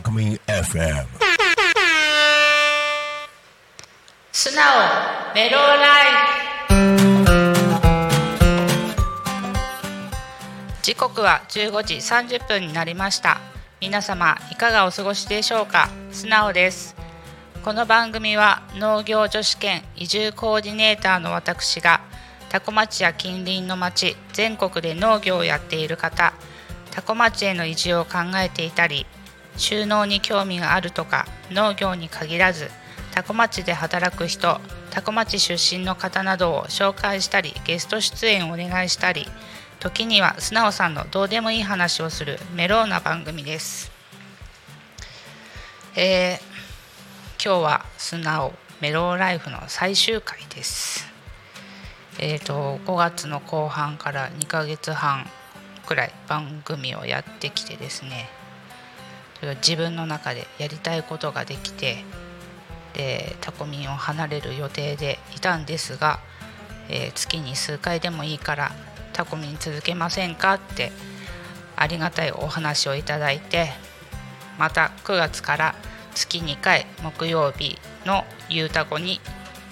[0.00, 1.04] タクミン FM
[4.32, 4.64] 素直
[5.34, 6.08] メロライ
[10.82, 13.42] 時刻は15時30分になりました。
[13.82, 15.90] 皆様いかがお過ごしでしょうか？
[16.10, 16.96] 素直です。
[17.62, 22.00] この番組は農業女子兼移住コーディネーターの私が
[22.48, 26.32] 多古町や近隣の町全国で農業をやっている方
[26.90, 29.04] 多古町への移住を考えていたり
[29.56, 32.70] 収納に興味があるとか農業に限らず
[33.12, 34.60] 多古町で働く人
[34.90, 39.26] 多古町出身の方などを紹介したりゲスト出演をお願いしたり
[39.78, 43.90] 時には素直さんのどうでもいい話をするメローな番組です。
[45.96, 46.50] えー
[47.42, 51.08] 今日は素直メローライフの最終回です。
[52.18, 55.24] えー、と5月の後半から2ヶ月半
[55.86, 58.28] くらい番組をやってきてですね
[59.42, 62.04] 自分の中でやりたいことができて
[62.94, 66.20] でタコミンを離れる予定でいたんですが、
[66.88, 68.72] えー月に数回でもいいから
[69.12, 70.92] タコミン続けませんかって
[71.76, 73.70] ありがたいお話をいただいて
[74.58, 75.74] また9月から
[76.14, 79.20] 月2回木曜日の「ゆうたこ」に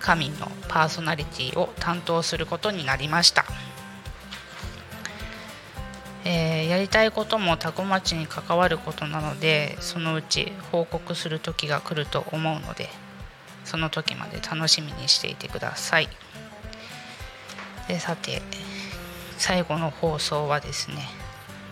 [0.00, 3.44] 神のパーソナリティを担当することになりました、
[6.24, 12.88] えーやりたいことも多古町に関わることなのでそのうち報告する時が来ると思うので
[13.64, 16.08] その時まで楽しみにしていてください。
[17.88, 18.42] でさて
[19.38, 21.08] 最後の放送はですね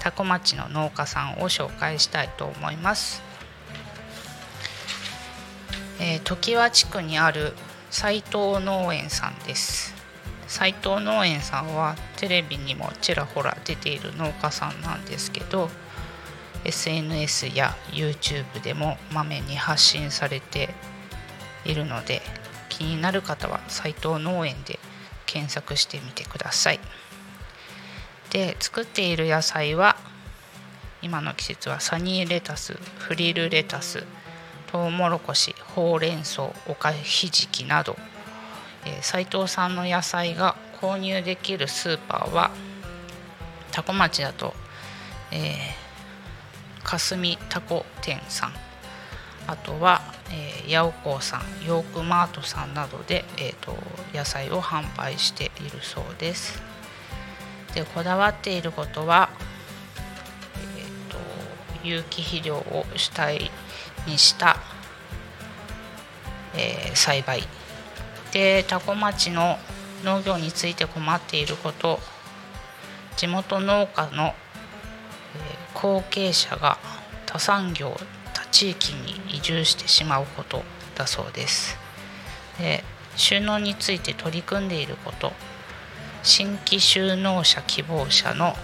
[0.00, 3.22] 多古町の農家さんを紹介したいと思います。
[6.00, 7.54] えー常盤地区にある
[7.90, 10.01] 斉藤農園さんです。
[10.52, 15.70] 斉藤農園さんはテレビにもちらほら出ている農家さんなんですけど
[16.66, 20.68] SNS や YouTube でもまめに発信されて
[21.64, 22.20] いるので
[22.68, 24.78] 気になる方は斉藤農園で
[25.24, 26.80] 検索してみてください。
[28.28, 29.96] で作っている野菜は
[31.00, 34.04] 今の季節はサニーレタスフリルレタス
[34.70, 37.96] トウモロコシほうれん草おかひじきなど、
[38.84, 42.50] えー斉藤さんの野菜が購入できるスーパーは
[43.70, 44.54] 多古町だと、
[45.30, 48.52] えー、霞タコ店さん。
[49.46, 53.76] あとは、えー、八百光さんヨークマートさんなどで、えー、と
[54.14, 56.62] 野菜を販売しているそうです。
[57.74, 59.30] でこだわっていることは、
[60.78, 61.18] えー、と
[61.82, 63.50] 有機肥料を主体
[64.06, 64.56] にした、
[66.54, 67.42] えー栽培。
[68.32, 69.58] で多古町の
[70.04, 72.00] 農業について困っていること。
[73.16, 74.34] 地元農家の、
[75.74, 76.78] 後継者が
[77.26, 77.96] 他産業
[78.32, 80.62] 他地域に移住してしまうこと
[80.94, 81.76] だそうです。
[82.58, 82.84] で
[83.16, 85.32] 収納について取り組んでいること。
[86.22, 88.54] 新規就農者希望者の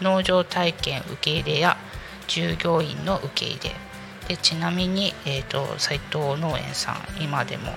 [0.00, 1.76] 農場体験受け入れや
[2.26, 3.74] 従業員の受け入れ。
[4.26, 7.72] でちなみに、えー、と斉藤農園さん今でも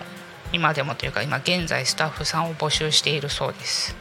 [0.53, 3.95] 今でもというか今現在スタッフさんを募集しているそうです。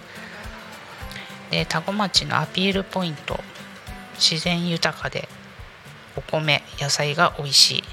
[1.50, 3.40] で多古町のアピールポイント。
[4.14, 5.28] 自然豊かで
[6.14, 7.84] お米野菜が美味しい。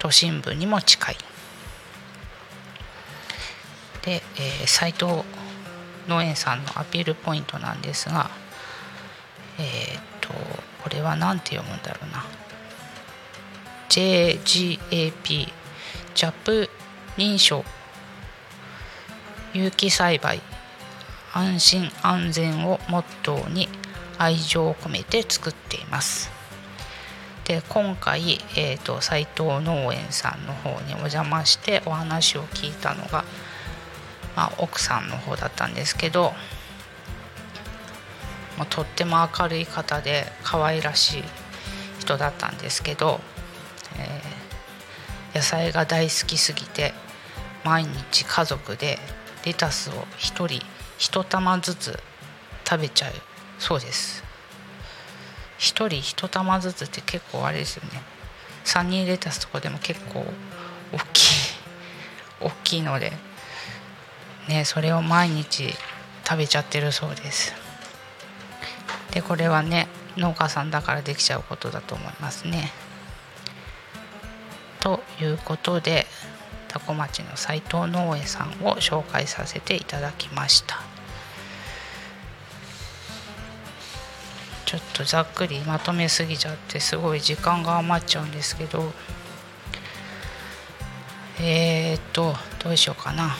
[0.00, 1.16] 都心部にも近い。
[4.02, 5.22] で、えー斉藤
[6.08, 8.30] 農園さんのアピールポイントなんですが
[9.58, 10.30] えーっと
[10.82, 12.24] これは何て読むんだろうな。
[13.90, 15.52] JGAP
[16.14, 16.70] ジャップ
[17.16, 17.64] 認証
[19.52, 20.40] 有機栽培
[21.32, 23.68] 安心安全をモットーに
[24.18, 26.30] 愛情を込めて作っています。
[27.44, 33.24] で今回、えー、と斉藤農園さんの方にお邪魔してお話を聞いたのが、
[34.36, 36.32] まあ、奥さんの方だったんですけど
[38.56, 41.24] もうとっても明るい方で可愛らしい
[41.98, 43.20] 人だったんですけど、
[43.98, 44.40] えー
[45.34, 46.92] 野菜が大好きすぎて
[47.64, 48.98] 毎日家族で
[49.44, 50.64] レタスを1人
[50.98, 51.98] 1玉ずつ
[52.68, 53.12] 食べちゃう
[53.58, 54.22] そうです。
[55.58, 58.02] 1人1玉ずつって結構あれですよね。
[58.64, 60.24] サニーレタスとかでも結構
[60.92, 61.32] 大きい
[62.40, 63.12] 大きいので
[64.48, 65.74] ねそれを毎日
[66.24, 67.54] 食べちゃってるそうです。
[69.12, 72.70] でこれはね農家さんだからできちゃうことだと思いますね。
[74.80, 76.06] ということで
[76.70, 80.80] 多古町の斉藤農園さんを紹介させていただきました。
[84.66, 88.92] ちょっとざっくりまとめすぎちゃってすごい時間が余っちゃうんですけど。
[91.40, 93.36] えー、っとどうしようかな。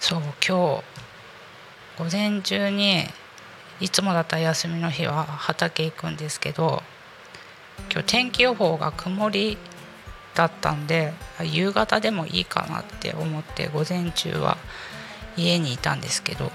[0.00, 0.82] そう今日午
[2.10, 3.04] 前中に
[3.78, 6.82] いつもだったら休みの日は畑行くんですけど。
[7.90, 9.58] 今日天気予報が曇り
[10.34, 14.56] だったんで夕方でもいいかなって思って午前中は
[15.36, 16.50] 家にいたんですけど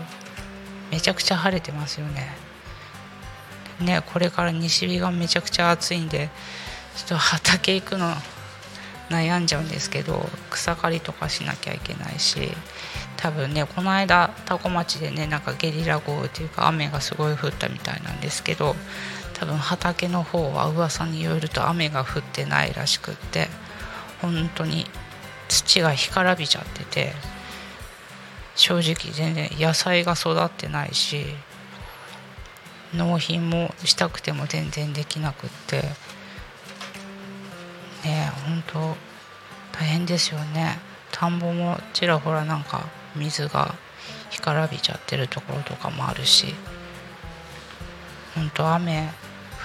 [0.91, 2.27] めちゃくちゃ晴れてますよね。
[3.81, 6.29] ねこれから西日がめちゃくちゃ暑いんで
[6.95, 8.11] ちょっと畑行くの
[9.09, 12.51] 悩んじゃうんですけど草刈りとかしなきゃいけないし
[13.15, 18.75] 多分ねこの間多古町でねなんかゲリラ豪雨というか雨がすごい降ったみたいなんですけど
[19.39, 23.47] 多分畑の方は噂によると雨が降ってないらしくって
[24.21, 24.85] 本当に
[25.47, 27.13] 土が干からびちゃってて
[28.55, 31.25] 正直全然野菜が育ってないし
[32.95, 35.81] 納品もしたくても全然できなくって
[38.03, 38.79] ね本当
[39.77, 40.79] 大変ですよね。
[41.11, 43.75] 田んぼもちらほらなんか水が
[44.31, 46.55] 干からびちゃってるところとかもあるし
[48.35, 49.09] 本当雨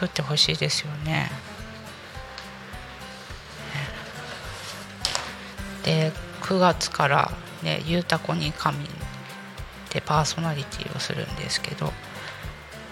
[0.03, 1.31] 降ってほしいですよね。
[5.85, 7.33] で9月から
[7.63, 8.89] ね「ゆうたこに神」
[9.91, 11.93] でパーソナリティをするんですけど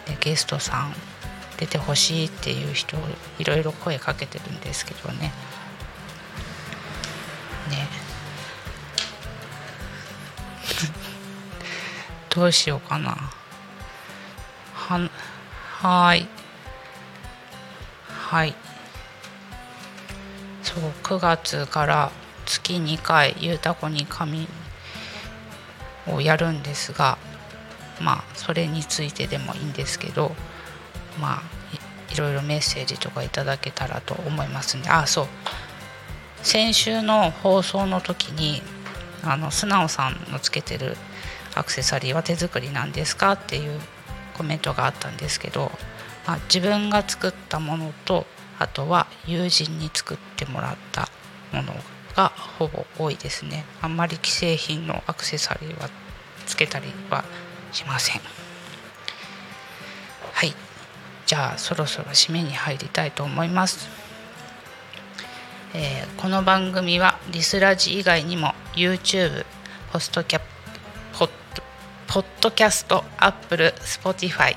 [0.07, 0.95] でゲストさん
[1.57, 2.97] 出てほしいっていう人
[3.39, 5.33] いろいろ声かけてるんですけどね。
[7.71, 7.89] ね。
[12.31, 13.31] どうしようかな。
[14.75, 15.11] は
[15.83, 16.40] はい。
[18.31, 18.55] はい。
[20.63, 22.13] そう9月から
[22.47, 24.47] 月2回「ゆうたこに神」
[26.07, 27.19] をやるんですが
[28.01, 30.37] まあそれについてでもいいんですけど
[31.21, 34.89] まあいろいろメッセージとかいただけたらと思いますんで。
[34.91, 35.27] あそう。
[36.45, 38.63] 先週の放送の時に
[39.25, 40.97] あの素直さんのつけてる
[41.57, 43.81] アクセサリーは手作りなんですかっていう
[44.35, 45.73] コメントがあったんですけど、
[46.27, 48.27] まあ、自分が作ったものと
[48.59, 51.09] あとは友人に作ってもらった
[51.53, 51.73] もの
[52.15, 52.29] が
[52.59, 53.65] ほぼ多いですね。
[53.81, 55.89] あんまり既製品のアクセサリーは
[56.47, 57.25] つけたりは
[57.73, 58.21] しません。
[60.33, 60.55] はい。
[61.31, 63.89] じゃあそろそろ締めに入りたいと思います、
[65.75, 69.47] えー、この番組はリスラジ以外にも YouTube
[69.93, 70.41] ポストキャ
[71.17, 71.31] ポッ
[72.09, 74.57] ポッドキャストアップル Spotify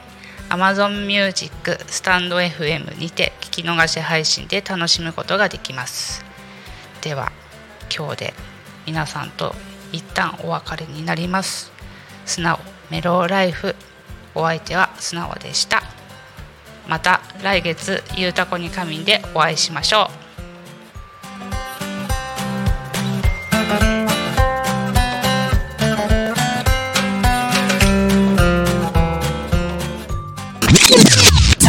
[0.53, 6.23] Amazon Music スタンド FM にて聞き逃し配信で楽しむことができます。
[7.01, 7.31] では
[7.95, 8.33] 今日で
[8.85, 9.55] 皆さんと
[9.91, 11.71] 一旦お別れになります。
[12.27, 12.59] 素直
[12.91, 13.75] メローライフ
[14.35, 15.81] お相手は素直でした。
[16.87, 20.22] また来月ゆうたこに仮眠でお会いしましょう。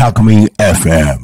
[0.04, 1.18] Alchemy FM.